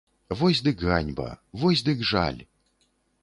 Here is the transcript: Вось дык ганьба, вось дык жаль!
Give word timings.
Вось 0.37 0.61
дык 0.67 0.77
ганьба, 0.87 1.29
вось 1.61 1.85
дык 1.89 2.03
жаль! 2.13 2.39